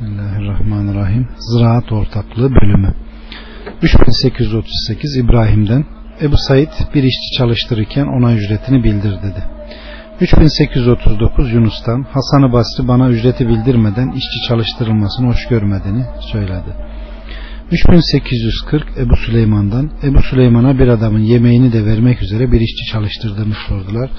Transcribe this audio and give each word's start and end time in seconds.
Bismillahirrahmanirrahim. 0.00 1.28
Ziraat 1.38 1.92
ortaklığı 1.92 2.50
bölümü. 2.54 2.94
3838 3.82 5.16
İbrahim'den 5.16 5.84
Ebu 6.22 6.36
Said 6.36 6.68
bir 6.94 7.02
işçi 7.02 7.38
çalıştırırken 7.38 8.06
ona 8.06 8.34
ücretini 8.34 8.84
bildir 8.84 9.12
dedi. 9.22 9.44
3839 10.20 11.52
Yunus'tan 11.52 12.02
Hasan-ı 12.02 12.52
Basri 12.52 12.88
bana 12.88 13.08
ücreti 13.08 13.48
bildirmeden 13.48 14.08
işçi 14.08 14.48
çalıştırılmasını 14.48 15.26
hoş 15.26 15.48
görmediğini 15.48 16.04
söyledi. 16.32 16.74
3840 17.70 18.98
Ebu 18.98 19.16
Süleyman'dan 19.16 19.90
Ebu 20.02 20.22
Süleyman'a 20.22 20.78
bir 20.78 20.88
adamın 20.88 21.22
yemeğini 21.22 21.72
de 21.72 21.84
vermek 21.84 22.22
üzere 22.22 22.52
bir 22.52 22.60
işçi 22.60 22.92
çalıştırdığını 22.92 23.54
sordular. 23.68 24.10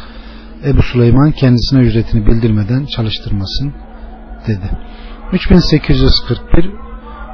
Ebu 0.65 0.81
Süleyman 0.81 1.31
kendisine 1.31 1.79
ücretini 1.79 2.27
bildirmeden 2.27 2.85
çalıştırmasın 2.85 3.73
dedi. 4.47 4.69
3841 5.31 6.71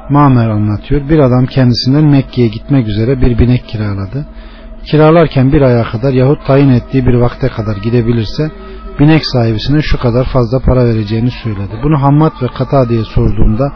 Mamer 0.09 0.49
anlatıyor. 0.49 1.09
Bir 1.09 1.20
adam 1.20 1.45
kendisinden 1.45 2.05
Mekke'ye 2.05 2.48
gitmek 2.48 2.88
üzere 2.88 3.22
bir 3.22 3.39
binek 3.39 3.67
kiraladı. 3.67 4.26
Kiralarken 4.85 5.53
bir 5.53 5.62
aya 5.62 5.84
kadar 5.84 6.13
yahut 6.13 6.48
tayin 6.48 6.70
ettiği 6.70 7.05
bir 7.05 7.13
vakte 7.13 7.48
kadar 7.48 7.77
gidebilirse 7.77 8.52
binek 8.99 9.25
sahibisine 9.25 9.81
şu 9.81 9.99
kadar 9.99 10.25
fazla 10.25 10.59
para 10.59 10.86
vereceğini 10.86 11.31
söyledi. 11.31 11.80
Bunu 11.84 12.02
Hammad 12.02 12.31
ve 12.41 12.48
Kata 12.48 12.89
diye 12.89 13.03
sorduğumda 13.03 13.73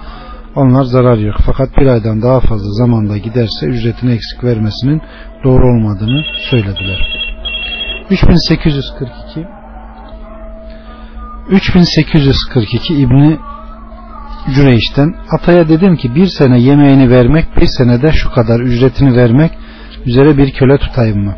onlar 0.55 0.83
zarar 0.83 1.17
yok. 1.17 1.35
Fakat 1.45 1.77
bir 1.77 1.87
aydan 1.87 2.21
daha 2.21 2.39
fazla 2.39 2.71
zamanda 2.71 3.17
giderse 3.17 3.65
ücretini 3.65 4.11
eksik 4.11 4.43
vermesinin 4.43 5.01
doğru 5.43 5.67
olmadığını 5.67 6.23
söylediler. 6.49 6.99
3842 8.09 9.47
3842 11.49 12.93
İbni 12.93 13.37
Cüreyş'ten 14.49 15.15
Ataya 15.31 15.69
dedim 15.69 15.95
ki 15.95 16.15
bir 16.15 16.25
sene 16.25 16.59
yemeğini 16.59 17.09
vermek 17.09 17.57
bir 17.57 17.67
senede 17.67 18.11
şu 18.11 18.31
kadar 18.31 18.59
ücretini 18.59 19.15
vermek 19.15 19.51
üzere 20.05 20.37
bir 20.37 20.51
köle 20.51 20.77
tutayım 20.77 21.25
mı? 21.25 21.35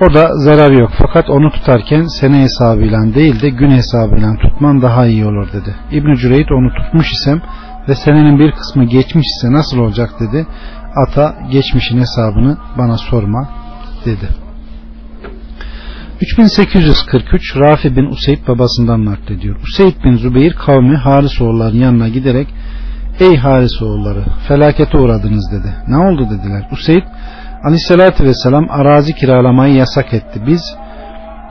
O 0.00 0.14
da 0.14 0.28
zarar 0.34 0.70
yok 0.70 0.90
fakat 0.98 1.30
onu 1.30 1.50
tutarken 1.50 2.02
sene 2.02 2.42
hesabıyla 2.42 3.14
değil 3.14 3.42
de 3.42 3.48
gün 3.50 3.70
hesabıyla 3.70 4.36
tutman 4.36 4.82
daha 4.82 5.06
iyi 5.06 5.26
olur 5.26 5.48
dedi. 5.52 5.74
İbn 5.92 6.14
Cüreyt 6.14 6.52
onu 6.52 6.72
tutmuş 6.74 7.12
isem 7.12 7.42
ve 7.88 7.94
senenin 7.94 8.38
bir 8.38 8.52
kısmı 8.52 8.84
geçmiş 8.84 9.26
ise 9.26 9.52
nasıl 9.52 9.78
olacak 9.78 10.10
dedi. 10.20 10.46
Ata 11.06 11.34
geçmişin 11.50 11.98
hesabını 11.98 12.56
bana 12.78 12.98
sorma 12.98 13.48
dedi. 14.04 14.28
3843 16.20 17.56
Rafi 17.56 17.96
bin 17.96 18.06
Useyd 18.06 18.48
babasından 18.48 19.04
naklediyor. 19.04 19.56
Useyd 19.62 20.04
bin 20.04 20.16
Zübeyir 20.16 20.52
kavmi 20.52 20.96
Harisoğulların 20.96 21.76
yanına 21.76 22.08
giderek 22.08 22.48
Ey 23.20 23.36
Harisoğulları 23.36 24.24
felakete 24.48 24.98
uğradınız 24.98 25.52
dedi. 25.52 25.74
Ne 25.88 25.96
oldu 25.96 26.26
dediler. 26.30 26.68
Useyd 26.72 27.02
aleyhissalatü 27.64 28.24
vesselam 28.24 28.66
arazi 28.70 29.14
kiralamayı 29.14 29.74
yasak 29.74 30.14
etti. 30.14 30.42
Biz 30.46 30.62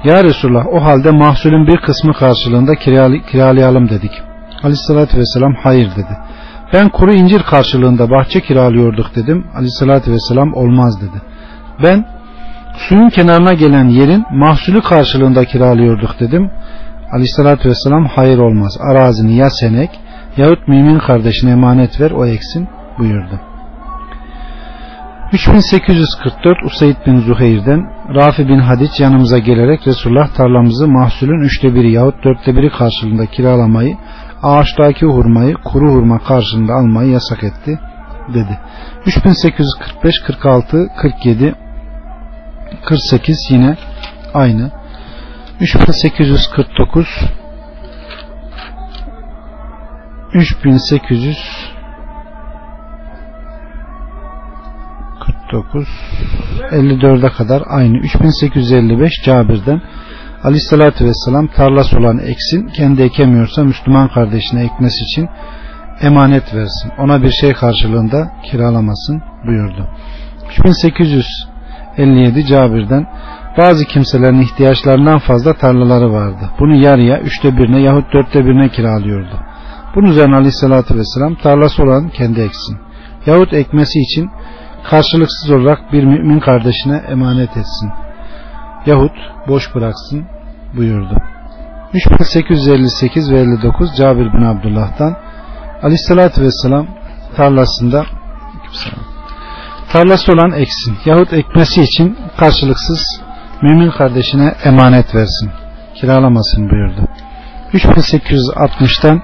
ya 0.03 0.23
Resulullah 0.23 0.67
o 0.67 0.83
halde 0.83 1.11
mahsulün 1.11 1.67
bir 1.67 1.77
kısmı 1.77 2.13
karşılığında 2.13 2.75
kiralayalım 3.31 3.89
dedik. 3.89 4.11
Aleyhissalatü 4.63 5.17
vesselam 5.17 5.55
hayır 5.63 5.91
dedi. 5.91 6.17
Ben 6.73 6.89
kuru 6.89 7.13
incir 7.13 7.43
karşılığında 7.43 8.09
bahçe 8.09 8.41
kiralıyorduk 8.41 9.15
dedim. 9.15 9.47
Aleyhissalatü 9.55 10.11
vesselam 10.11 10.53
olmaz 10.53 11.01
dedi. 11.01 11.21
Ben 11.83 12.16
suyun 12.78 13.09
kenarına 13.09 13.53
gelen 13.53 13.88
yerin 13.88 14.25
mahsulü 14.31 14.81
karşılığında 14.81 15.45
kiralıyorduk 15.45 16.20
dedim. 16.20 16.52
Aleyhissalatü 17.14 17.69
vesselam 17.69 18.06
hayır 18.06 18.38
olmaz. 18.38 18.78
Arazini 18.92 19.36
ya 19.36 19.50
senek 19.50 19.89
yahut 20.38 20.67
mümin 20.67 21.00
kardeşine 21.00 21.52
emanet 21.52 22.02
ver 22.02 22.11
o 22.11 22.25
eksin 22.25 22.67
buyurdu. 23.00 23.39
3844 25.34 26.58
Usaid 26.66 26.95
bin 27.06 27.16
Zuhair'den 27.16 27.81
Rafi 28.16 28.47
bin 28.47 28.59
Hadiç 28.59 29.00
yanımıza 29.00 29.38
gelerek 29.38 29.88
Resulullah 29.88 30.28
tarlamızı 30.28 30.88
mahsulün 30.88 31.44
üçte 31.44 31.75
biri 31.75 31.91
yahut 31.91 32.24
dörtte 32.24 32.56
biri 32.56 32.69
karşılığında 32.69 33.25
kiralamayı 33.25 33.97
ağaçtaki 34.44 35.06
hurmayı 35.06 35.53
kuru 35.53 35.91
hurma 35.91 36.19
karşılığında 36.19 36.74
almayı 36.74 37.12
yasak 37.12 37.44
etti 37.44 37.80
dedi. 38.34 38.59
3845 39.06 40.16
46 40.28 40.88
47 41.01 41.56
48 42.85 43.38
yine 43.50 43.78
aynı. 44.33 44.72
3849 45.59 47.07
3800 50.33 51.38
49 55.50 55.88
54'e 56.72 57.29
kadar 57.29 57.63
aynı 57.67 57.97
3855 57.97 59.11
Cabir'den 59.25 59.81
Aleyhissalatü 60.44 61.06
Vesselam 61.06 61.47
tarlası 61.47 61.97
olan 61.97 62.17
eksin 62.17 62.67
kendi 62.67 63.01
ekemiyorsa 63.01 63.63
Müslüman 63.63 64.07
kardeşine 64.07 64.63
ekmesi 64.63 65.03
için 65.03 65.29
emanet 66.01 66.53
versin. 66.53 66.91
Ona 67.00 67.23
bir 67.23 67.31
şey 67.31 67.53
karşılığında 67.53 68.31
kiralamasın 68.44 69.22
buyurdu. 69.47 69.88
3857 71.97 72.46
Cabir'den 72.47 73.08
bazı 73.58 73.85
kimselerin 73.85 74.41
ihtiyaçlarından 74.41 75.19
fazla 75.19 75.53
tarlaları 75.53 76.13
vardı. 76.13 76.50
Bunu 76.59 76.75
yarıya, 76.75 77.19
üçte 77.19 77.58
birine 77.58 77.81
yahut 77.81 78.13
dörtte 78.13 78.46
birine 78.46 78.69
kiralıyordu. 78.69 79.40
Bunun 79.96 80.07
üzerine 80.07 80.36
Aleyhisselatü 80.36 80.96
Vesselam 80.96 81.36
tarlası 81.36 81.84
olan 81.84 82.09
kendi 82.09 82.41
eksin. 82.41 82.78
Yahut 83.25 83.53
ekmesi 83.53 84.00
için 84.00 84.30
karşılıksız 84.90 85.52
olarak 85.52 85.94
bir 85.94 86.03
mümin 86.03 86.40
kardeşine 86.40 87.03
emanet 87.09 87.57
etsin. 87.57 87.91
Yahut 88.86 89.12
boş 89.47 89.75
bıraksın 89.75 90.25
buyurdu. 90.78 91.18
3858 91.94 93.31
ve 93.31 93.40
59 93.40 93.97
Cabir 93.97 94.34
bin 94.34 94.46
Abdullah'tan 94.46 95.16
Aleyhisselatü 95.84 96.41
Vesselam 96.41 96.88
tarlasında 97.36 98.06
tarlası 99.92 100.31
olan 100.31 100.52
eksin 100.52 100.98
yahut 101.06 101.34
ekmesi 101.34 101.81
için 101.81 102.18
karşılıksız 102.38 103.22
mümin 103.62 103.92
kardeşine 103.92 104.53
emanet 104.64 105.16
versin. 105.16 105.52
Kiralamasın 105.96 106.70
buyurdu. 106.70 107.08
3860'tan 107.74 109.22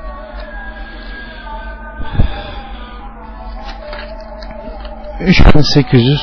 3800 5.19 6.21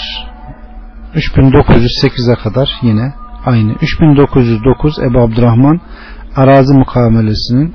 3908'e 1.15 2.35
kadar 2.35 2.69
yine 2.83 3.13
aynı. 3.47 3.73
3909 3.73 4.99
Ebu 4.99 5.19
Abdurrahman 5.21 5.81
arazi 6.37 6.75
mukavelesinin 6.75 7.75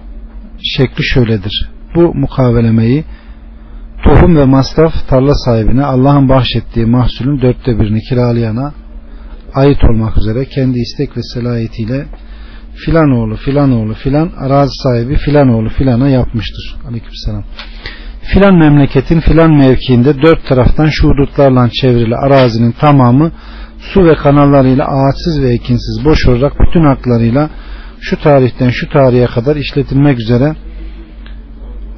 şekli 0.63 1.03
şöyledir. 1.03 1.69
Bu 1.95 2.13
mukavelemeyi 2.13 3.05
tohum 4.05 4.35
ve 4.37 4.45
masraf 4.45 4.93
tarla 5.09 5.33
sahibine 5.33 5.83
Allah'ın 5.83 6.29
bahşettiği 6.29 6.85
mahsulün 6.85 7.41
dörtte 7.41 7.79
birini 7.79 8.01
kiralayana 8.01 8.73
ait 9.53 9.83
olmak 9.83 10.17
üzere 10.17 10.45
kendi 10.45 10.79
istek 10.79 11.17
ve 11.17 11.21
selayetiyle 11.33 12.05
filan 12.85 13.11
oğlu 13.11 13.35
filan 13.35 13.71
oğlu 13.71 13.93
filan 13.93 14.31
arazi 14.39 14.71
sahibi 14.83 15.15
filan 15.15 15.49
oğlu 15.49 15.69
filana 15.69 16.09
yapmıştır. 16.09 16.75
Aleykümselam 16.89 17.43
filan 18.33 18.55
memleketin 18.55 19.19
filan 19.19 19.51
mevkiinde 19.57 20.21
dört 20.21 20.47
taraftan 20.47 20.89
şu 20.89 21.07
çevrili 21.81 22.15
arazinin 22.15 22.71
tamamı 22.71 23.31
su 23.79 24.05
ve 24.05 24.15
kanallarıyla 24.15 24.85
ağaçsız 24.85 25.41
ve 25.41 25.49
ekinsiz 25.49 26.05
boş 26.05 26.27
olarak 26.27 26.53
bütün 26.59 26.85
haklarıyla 26.85 27.49
şu 28.01 28.19
tarihten 28.19 28.69
şu 28.69 28.89
tarihe 28.89 29.25
kadar 29.25 29.55
işletilmek 29.55 30.19
üzere 30.19 30.55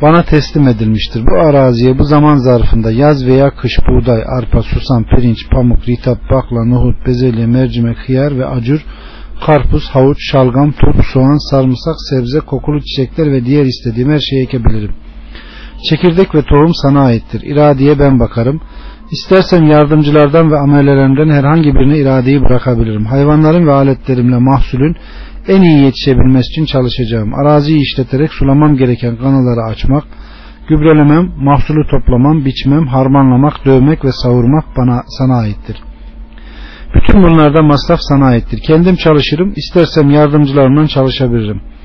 bana 0.01 0.23
teslim 0.23 0.67
edilmiştir. 0.67 1.23
Bu 1.25 1.41
araziye 1.41 1.99
bu 1.99 2.03
zaman 2.03 2.35
zarfında 2.37 2.91
yaz 2.91 3.25
veya 3.25 3.55
kış 3.55 3.73
buğday, 3.89 4.23
arpa, 4.37 4.61
susam, 4.61 5.03
pirinç, 5.03 5.49
pamuk, 5.51 5.89
ritap, 5.89 6.17
bakla, 6.31 6.65
nohut, 6.65 7.07
bezelye, 7.07 7.45
mercimek, 7.45 7.97
hıyar 7.97 8.37
ve 8.37 8.45
acur, 8.45 8.85
karpuz, 9.45 9.89
havuç, 9.89 10.17
şalgam, 10.31 10.71
turp, 10.71 11.05
soğan, 11.13 11.49
sarımsak, 11.51 11.95
sebze, 12.09 12.39
kokulu 12.39 12.81
çiçekler 12.81 13.31
ve 13.31 13.45
diğer 13.45 13.65
istediğim 13.65 14.11
her 14.11 14.19
şeyi 14.19 14.43
ekebilirim.'' 14.43 15.07
Çekirdek 15.83 16.35
ve 16.35 16.41
tohum 16.41 16.73
sana 16.73 17.01
aittir. 17.01 17.41
İradeye 17.41 17.99
ben 17.99 18.19
bakarım. 18.19 18.61
İstersem 19.11 19.67
yardımcılardan 19.67 20.51
ve 20.51 20.57
amelelerimden 20.57 21.29
herhangi 21.29 21.75
birine 21.75 21.97
iradeyi 21.97 22.41
bırakabilirim. 22.41 23.05
Hayvanların 23.05 23.67
ve 23.67 23.73
aletlerimle 23.73 24.37
mahsulün 24.37 24.95
en 25.47 25.61
iyi 25.61 25.83
yetişebilmesi 25.83 26.51
için 26.51 26.65
çalışacağım. 26.65 27.33
Araziyi 27.33 27.81
işleterek 27.81 28.33
sulamam 28.33 28.77
gereken 28.77 29.15
kanalları 29.15 29.71
açmak, 29.71 30.03
gübrelemem, 30.69 31.31
mahsulü 31.37 31.87
toplamam, 31.87 32.45
biçmem, 32.45 32.87
harmanlamak, 32.87 33.65
dövmek 33.65 34.05
ve 34.05 34.11
savurmak 34.11 34.65
bana 34.77 35.03
sana 35.07 35.37
aittir. 35.37 35.77
Bütün 36.95 37.23
bunlarda 37.23 37.61
masraf 37.61 37.99
sana 38.01 38.25
aittir. 38.25 38.59
Kendim 38.67 38.95
çalışırım, 38.95 39.53
istersem 39.55 40.09
yardımcılarımdan 40.09 40.85
çalışabilirim.'' 40.85 41.76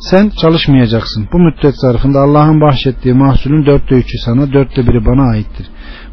Sen 0.00 0.30
çalışmayacaksın. 0.40 1.28
Bu 1.32 1.38
müddet 1.38 1.74
zarfında 1.80 2.20
Allah'ın 2.20 2.60
bahşettiği 2.60 3.14
mahsulün 3.14 3.66
dörtte 3.66 3.94
üçü 3.94 4.18
sana, 4.24 4.52
dörtte 4.52 4.86
biri 4.86 5.06
bana 5.06 5.30
aittir. 5.30 5.66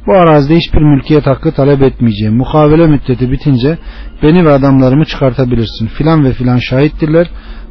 Bu 0.08 0.14
arazide 0.14 0.56
hiçbir 0.56 0.82
mülkiyet 0.82 1.28
hakkı 1.28 1.52
talep 1.52 1.82
etmeyeceğim. 1.82 2.38
Mukavele 2.38 2.88
müddeti 2.88 3.32
bitince 3.32 3.78
beni 4.24 4.46
ve 4.46 4.54
adamlarımı 4.54 5.06
çıkartabilirsin. 5.06 5.88
Filan 5.88 6.26
ve 6.26 6.34
filan 6.34 6.58
şahittirler. 6.58 7.28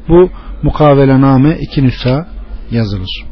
Bu 0.08 0.30
mukavelename 0.62 1.56
iki 1.60 1.84
nüsa 1.84 2.26
yazılır. 2.70 3.24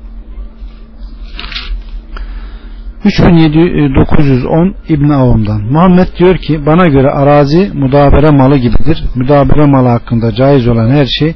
3910 3.04 4.74
İbn 4.88 5.08
Avun'dan 5.08 5.62
Muhammed 5.62 6.08
diyor 6.18 6.36
ki 6.36 6.66
bana 6.66 6.86
göre 6.86 7.10
arazi 7.10 7.70
müdabere 7.74 8.30
malı 8.30 8.56
gibidir. 8.56 9.04
Müdabere 9.14 9.66
malı 9.66 9.88
hakkında 9.88 10.34
caiz 10.34 10.68
olan 10.68 10.90
her 10.90 11.06
şey 11.06 11.34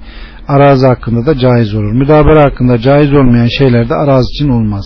arazi 0.48 0.86
hakkında 0.86 1.26
da 1.26 1.38
caiz 1.38 1.74
olur. 1.74 1.92
Müdabere 1.92 2.40
hakkında 2.40 2.78
caiz 2.78 3.12
olmayan 3.12 3.46
şeyler 3.58 3.88
de 3.88 3.94
arazi 3.94 4.26
için 4.34 4.48
olmaz. 4.48 4.84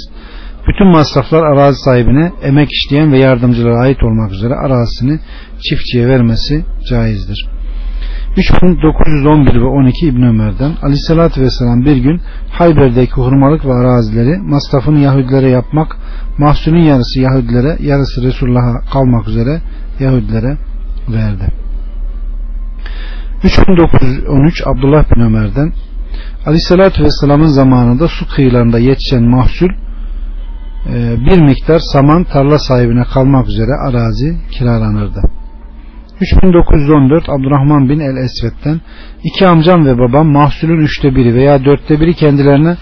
Bütün 0.69 0.87
masraflar 0.87 1.43
arazi 1.43 1.79
sahibine 1.85 2.33
emek 2.43 2.69
işleyen 2.73 3.13
ve 3.13 3.19
yardımcılara 3.19 3.81
ait 3.81 4.03
olmak 4.03 4.33
üzere 4.33 4.55
arazisini 4.55 5.21
çiftçiye 5.69 6.09
vermesi 6.09 6.65
caizdir. 6.91 7.49
3911 8.37 9.61
ve 9.61 9.67
12 9.67 10.07
İbn 10.07 10.23
Ömer'den 10.23 10.73
Aleyhisselatü 10.83 11.41
Vesselam 11.41 11.85
bir 11.85 11.97
gün 11.97 12.21
Hayber'deki 12.51 13.13
hurmalık 13.13 13.65
ve 13.65 13.73
arazileri 13.73 14.39
masrafını 14.39 14.99
Yahudilere 14.99 15.51
yapmak, 15.51 15.97
mahsulün 16.39 16.83
yarısı 16.83 17.21
Yahudilere, 17.21 17.77
yarısı 17.81 18.23
Resulullah'a 18.23 18.81
kalmak 18.93 19.29
üzere 19.29 19.61
Yahudilere 20.01 20.57
verdi. 21.09 21.62
3913 23.45 24.63
Abdullah 24.67 25.17
bin 25.17 25.21
Ömer'den 25.21 25.73
Aleyhisselatü 26.47 27.05
Vesselam'ın 27.05 27.47
zamanında 27.47 28.09
su 28.09 28.29
kıyılarında 28.29 28.79
yetişen 28.79 29.23
mahsul 29.23 29.69
e, 30.87 31.17
bir 31.27 31.41
miktar 31.41 31.79
saman 31.93 32.25
tarla 32.25 32.59
sahibine 32.59 33.05
kalmak 33.05 33.49
üzere 33.49 33.71
arazi 33.89 34.37
kiralanırdı. 34.51 35.21
3914 36.21 37.29
Abdurrahman 37.29 37.89
bin 37.89 38.01
El 38.01 38.17
Esved'den 38.17 38.81
iki 39.25 39.47
amcam 39.47 39.87
ve 39.87 39.99
babam 39.99 40.27
mahsulün 40.27 40.81
üçte 40.81 41.15
biri 41.15 41.35
veya 41.35 41.65
dörtte 41.65 42.01
biri 42.01 42.15
kendilerine 42.15 42.77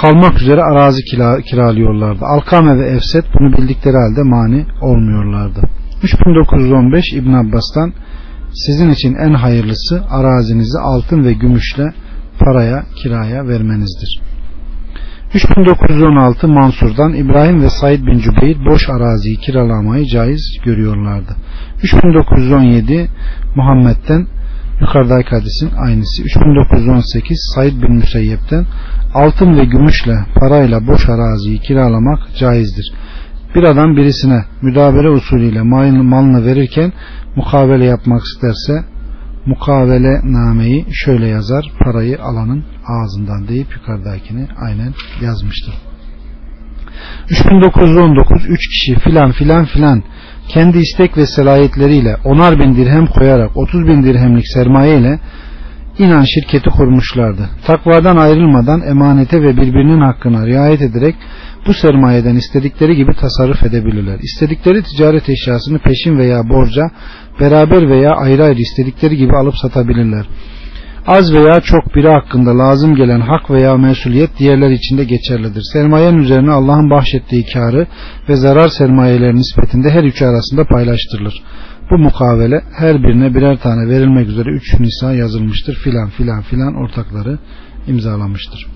kalmak 0.00 0.42
üzere 0.42 0.62
arazi 0.62 1.02
kira, 1.04 1.40
kiralıyorlardı. 1.40 2.24
Alkame 2.24 2.78
ve 2.78 2.86
Efset 2.86 3.24
bunu 3.34 3.52
bildikleri 3.52 3.96
halde 3.96 4.22
mani 4.22 4.66
olmuyorlardı. 4.80 5.60
3915 6.02 7.04
İbn 7.12 7.32
Abbas'tan 7.32 7.92
sizin 8.66 8.90
için 8.90 9.14
en 9.14 9.34
hayırlısı 9.34 10.04
arazinizi 10.10 10.78
altın 10.78 11.24
ve 11.24 11.32
gümüşle 11.32 11.92
paraya 12.38 12.84
kiraya 13.02 13.48
vermenizdir. 13.48 14.20
3916 15.34 16.48
Mansur'dan 16.48 17.14
İbrahim 17.14 17.62
ve 17.62 17.70
Said 17.70 18.06
bin 18.06 18.18
Cübeyr 18.18 18.56
boş 18.70 18.88
araziyi 18.88 19.36
kiralamayı 19.36 20.06
caiz 20.06 20.58
görüyorlardı. 20.64 21.36
3917 21.82 23.08
Muhammed'den 23.56 24.26
yukarıdaki 24.80 25.30
hadisin 25.30 25.70
aynısı. 25.76 26.22
3918 26.22 27.52
Said 27.54 27.82
bin 27.82 27.92
Müseyyep'ten 27.92 28.66
altın 29.14 29.58
ve 29.58 29.64
gümüşle 29.64 30.14
parayla 30.40 30.86
boş 30.86 31.08
araziyi 31.08 31.58
kiralamak 31.58 32.18
caizdir. 32.38 32.92
Bir 33.54 33.62
adam 33.62 33.96
birisine 33.96 34.44
müdabere 34.62 35.10
usulüyle 35.10 35.62
malını 35.62 36.46
verirken 36.46 36.92
mukavele 37.36 37.84
yapmak 37.84 38.22
isterse 38.22 38.84
mukavele 39.46 40.20
nameyi 40.24 40.86
şöyle 40.92 41.28
yazar 41.28 41.64
parayı 41.84 42.22
alanın 42.22 42.64
ağzından 42.86 43.48
deyip 43.48 43.76
yukarıdakini 43.76 44.46
aynen 44.66 44.94
yazmıştır. 45.22 45.74
3919 47.30 48.46
3 48.48 48.68
kişi 48.68 48.98
filan 48.98 49.32
filan 49.32 49.64
filan 49.64 50.02
kendi 50.48 50.78
istek 50.78 51.16
ve 51.16 51.26
selahiyetleriyle 51.26 52.16
onar 52.24 52.58
bin 52.58 52.76
dirhem 52.76 53.06
koyarak 53.06 53.56
30 53.56 53.86
bin 53.86 54.02
dirhemlik 54.02 54.44
sermaye 54.54 54.98
ile 54.98 55.20
inan 55.98 56.24
şirketi 56.24 56.70
kurmuşlardı. 56.70 57.48
Takvadan 57.66 58.16
ayrılmadan 58.16 58.82
emanete 58.82 59.42
ve 59.42 59.56
birbirinin 59.56 60.00
hakkına 60.00 60.46
riayet 60.46 60.82
ederek 60.82 61.14
bu 61.66 61.74
sermayeden 61.74 62.36
istedikleri 62.36 62.96
gibi 62.96 63.12
tasarruf 63.20 63.62
edebilirler. 63.62 64.18
İstedikleri 64.22 64.82
ticaret 64.82 65.28
eşyasını 65.28 65.78
peşin 65.78 66.18
veya 66.18 66.48
borca 66.48 66.90
beraber 67.40 67.90
veya 67.90 68.10
ayrı 68.10 68.44
ayrı 68.44 68.60
istedikleri 68.60 69.16
gibi 69.16 69.36
alıp 69.36 69.54
satabilirler. 69.56 70.26
Az 71.06 71.32
veya 71.32 71.60
çok 71.60 71.94
biri 71.94 72.08
hakkında 72.08 72.58
lazım 72.58 72.94
gelen 72.94 73.20
hak 73.20 73.50
veya 73.50 73.76
mesuliyet 73.76 74.38
diğerler 74.38 74.70
için 74.70 74.98
de 74.98 75.04
geçerlidir. 75.04 75.62
Sermayenin 75.72 76.18
üzerine 76.18 76.50
Allah'ın 76.50 76.90
bahşettiği 76.90 77.44
karı 77.52 77.86
ve 78.28 78.36
zarar 78.36 78.68
sermayeleri 78.68 79.36
nispetinde 79.36 79.90
her 79.90 80.04
üçü 80.04 80.24
arasında 80.24 80.64
paylaştırılır. 80.64 81.42
Bu 81.90 81.98
mukavele 81.98 82.62
her 82.78 83.02
birine 83.02 83.34
birer 83.34 83.58
tane 83.58 83.88
verilmek 83.88 84.28
üzere 84.28 84.50
üç 84.50 84.80
nisa 84.80 85.14
yazılmıştır. 85.14 85.74
Filan 85.74 86.08
filan 86.08 86.42
filan 86.42 86.74
ortakları 86.74 87.38
imzalamıştır. 87.86 88.66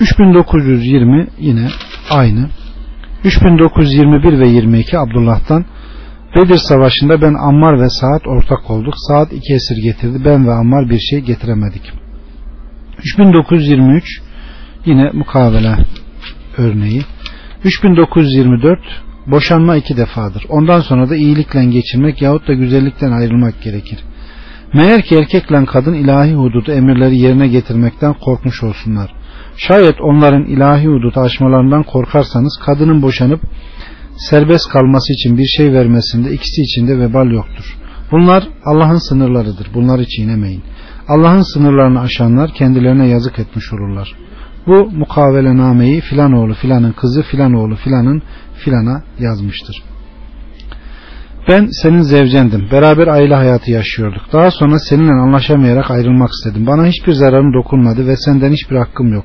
3920 0.00 1.28
yine 1.38 1.68
aynı. 2.10 2.48
3921 3.24 4.38
ve 4.38 4.48
22 4.48 4.98
Abdullah'tan 4.98 5.64
Bedir 6.36 6.58
Savaşı'nda 6.68 7.22
ben 7.22 7.34
Ammar 7.34 7.80
ve 7.80 7.88
Saad 7.90 8.24
ortak 8.26 8.70
olduk. 8.70 8.94
Saad 8.96 9.30
iki 9.30 9.54
esir 9.54 9.82
getirdi. 9.82 10.24
Ben 10.24 10.46
ve 10.46 10.52
Ammar 10.52 10.90
bir 10.90 10.98
şey 10.98 11.20
getiremedik. 11.20 11.92
3923 12.98 14.04
yine 14.86 15.10
mukavele 15.12 15.76
örneği. 16.58 17.02
3924 17.64 18.80
boşanma 19.26 19.76
iki 19.76 19.96
defadır. 19.96 20.46
Ondan 20.48 20.80
sonra 20.80 21.10
da 21.10 21.16
iyilikle 21.16 21.64
geçirmek 21.64 22.22
yahut 22.22 22.48
da 22.48 22.52
güzellikten 22.52 23.12
ayrılmak 23.12 23.62
gerekir. 23.62 23.98
Meğer 24.74 25.02
ki 25.02 25.14
erkekle 25.14 25.64
kadın 25.64 25.94
ilahi 25.94 26.34
hududu 26.34 26.72
emirleri 26.72 27.18
yerine 27.18 27.48
getirmekten 27.48 28.14
korkmuş 28.14 28.62
olsunlar. 28.62 29.14
Şayet 29.56 30.00
onların 30.00 30.44
ilahi 30.44 30.86
hududu 30.86 31.20
aşmalarından 31.20 31.82
korkarsanız 31.82 32.58
kadının 32.64 33.02
boşanıp 33.02 33.40
serbest 34.16 34.68
kalması 34.68 35.12
için 35.12 35.38
bir 35.38 35.46
şey 35.46 35.72
vermesinde 35.72 36.32
ikisi 36.32 36.62
için 36.62 36.88
de 36.88 36.98
vebal 36.98 37.30
yoktur. 37.30 37.76
Bunlar 38.12 38.48
Allah'ın 38.64 39.08
sınırlarıdır. 39.08 39.68
Bunları 39.74 40.06
çiğnemeyin. 40.06 40.62
Allah'ın 41.08 41.54
sınırlarını 41.54 42.00
aşanlar 42.00 42.50
kendilerine 42.54 43.08
yazık 43.08 43.38
etmiş 43.38 43.72
olurlar. 43.72 44.14
Bu 44.66 44.90
mukavelenameyi 44.90 46.00
filan 46.00 46.32
oğlu 46.32 46.54
filanın 46.54 46.92
kızı 46.92 47.22
filan 47.22 47.54
oğlu 47.54 47.76
filanın 47.76 48.22
filana 48.54 49.02
yazmıştır. 49.18 49.82
Ben 51.48 51.66
senin 51.82 52.02
zevcendim. 52.02 52.68
Beraber 52.72 53.06
aile 53.06 53.34
hayatı 53.34 53.70
yaşıyorduk. 53.70 54.22
Daha 54.32 54.50
sonra 54.50 54.78
seninle 54.78 55.12
anlaşamayarak 55.12 55.90
ayrılmak 55.90 56.30
istedim. 56.30 56.66
Bana 56.66 56.86
hiçbir 56.86 57.12
zararın 57.12 57.54
dokunmadı 57.54 58.06
ve 58.06 58.16
senden 58.16 58.52
hiçbir 58.52 58.76
hakkım 58.76 59.12
yok 59.12 59.24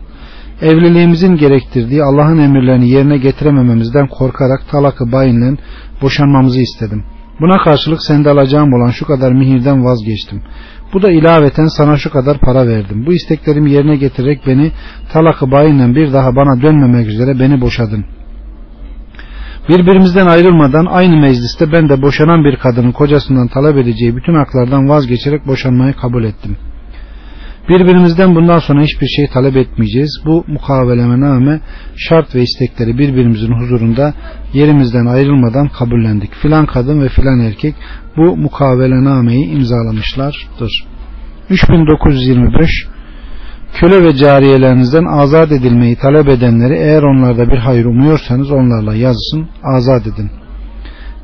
evliliğimizin 0.62 1.36
gerektirdiği 1.36 2.04
Allah'ın 2.04 2.38
emirlerini 2.38 2.90
yerine 2.90 3.18
getiremememizden 3.18 4.08
korkarak 4.08 4.70
talakı 4.72 5.12
bayinle 5.12 5.58
boşanmamızı 6.02 6.62
istedim. 6.62 7.04
Buna 7.42 7.58
karşılık 7.64 8.02
sende 8.02 8.30
alacağım 8.30 8.74
olan 8.74 8.90
şu 8.90 9.06
kadar 9.06 9.32
mihirden 9.32 9.86
vazgeçtim. 9.86 10.42
Bu 10.94 11.02
da 11.02 11.12
ilaveten 11.12 11.68
sana 11.68 11.98
şu 11.98 12.10
kadar 12.10 12.38
para 12.40 12.68
verdim. 12.68 13.06
Bu 13.06 13.14
isteklerimi 13.14 13.72
yerine 13.72 13.96
getirerek 13.96 14.48
beni 14.48 14.72
talakı 15.14 15.52
bayinle 15.52 15.96
bir 15.96 16.14
daha 16.14 16.36
bana 16.36 16.62
dönmemek 16.62 17.08
üzere 17.08 17.40
beni 17.40 17.62
boşadın. 17.62 18.06
Birbirimizden 19.70 20.28
ayrılmadan 20.28 20.86
aynı 20.86 21.18
mecliste 21.18 21.72
ben 21.72 21.90
de 21.90 22.02
boşanan 22.02 22.44
bir 22.44 22.56
kadının 22.56 22.92
kocasından 22.92 23.48
talep 23.48 23.78
edeceği 23.78 24.16
bütün 24.16 24.36
haklardan 24.36 24.90
vazgeçerek 24.90 25.48
boşanmayı 25.48 25.94
kabul 25.94 26.24
ettim.'' 26.24 26.69
Birbirimizden 27.70 28.36
bundan 28.36 28.60
sonra 28.60 28.82
hiçbir 28.82 29.08
şey 29.08 29.28
talep 29.28 29.58
etmeyeceğiz. 29.58 30.22
Bu 30.26 30.46
mukavelemename 30.48 31.60
şart 31.96 32.36
ve 32.36 32.42
istekleri 32.42 32.98
birbirimizin 32.98 33.54
huzurunda 33.54 34.14
yerimizden 34.54 35.06
ayrılmadan 35.06 35.68
kabullendik. 35.68 36.34
Filan 36.34 36.66
kadın 36.66 37.02
ve 37.02 37.10
filan 37.10 37.40
erkek 37.40 37.76
bu 38.18 38.38
mukavelenameyi 38.38 39.46
imzalamışlardır. 39.46 40.86
3925 41.50 42.70
Köle 43.74 44.04
ve 44.04 44.16
cariyelerinizden 44.16 45.06
azat 45.06 45.52
edilmeyi 45.52 45.96
talep 45.96 46.28
edenleri 46.28 46.74
eğer 46.74 47.04
onlarda 47.04 47.50
bir 47.50 47.58
hayır 47.58 47.86
umuyorsanız 47.86 48.52
onlarla 48.52 48.96
yazsın 48.96 49.48
azat 49.64 50.08
edin 50.08 50.30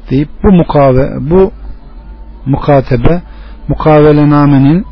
deyip 0.09 0.29
bu 0.43 0.51
mukave 0.51 1.09
bu 1.19 1.51
mukatebe 2.45 3.21
mukavelenamenin 3.67 4.85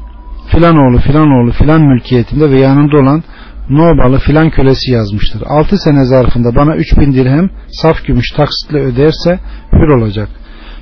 filan 0.55 0.77
oğlu 0.77 1.00
filan 1.00 1.29
oğlu 1.31 1.51
filan 1.51 1.81
mülkiyetinde 1.81 2.51
ve 2.51 2.60
yanında 2.60 2.98
olan 2.98 3.24
Nobalı 3.69 4.19
filan 4.19 4.50
kölesi 4.50 4.91
yazmıştır. 4.91 5.43
6 5.45 5.77
sene 5.77 6.05
zarfında 6.05 6.55
bana 6.55 6.75
3000 6.75 7.13
dirhem 7.13 7.50
saf 7.67 8.05
gümüş 8.05 8.31
taksitle 8.31 8.79
öderse 8.79 9.39
hür 9.74 9.89
olacak. 9.89 10.29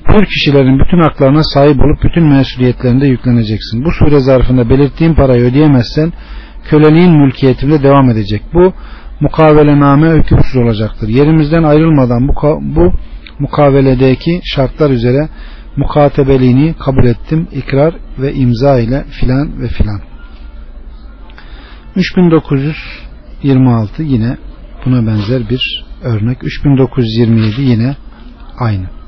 Hür 0.07 0.25
kişilerin 0.25 0.79
bütün 0.79 1.01
haklarına 1.01 1.43
sahip 1.43 1.79
olup 1.79 2.03
bütün 2.03 2.23
mesuliyetlerinde 2.23 3.07
yükleneceksin. 3.07 3.85
Bu 3.85 3.91
sure 3.91 4.19
zarfında 4.19 4.69
belirttiğin 4.69 5.13
parayı 5.13 5.41
ödeyemezsen 5.41 6.13
köleliğin 6.69 7.11
mülkiyetinde 7.11 7.83
devam 7.83 8.09
edecek. 8.09 8.41
Bu 8.53 8.73
mukavelename 9.19 10.09
hükümsüz 10.09 10.55
olacaktır. 10.55 11.07
Yerimizden 11.07 11.63
ayrılmadan 11.63 12.27
bu, 12.27 12.33
bu 12.61 12.93
mukaveledeki 13.39 14.41
şartlar 14.43 14.89
üzere 14.89 15.29
mukatebeliğini 15.77 16.75
kabul 16.79 17.05
ettim. 17.05 17.47
ikrar 17.51 17.95
ve 18.19 18.33
imza 18.33 18.79
ile 18.79 19.03
filan 19.03 19.61
ve 19.61 19.67
filan. 19.67 20.01
3926 21.95 24.03
yine 24.03 24.37
buna 24.85 25.07
benzer 25.07 25.49
bir 25.49 25.85
örnek. 26.03 26.43
3927 26.43 27.61
yine 27.61 27.95
aynı. 28.59 29.00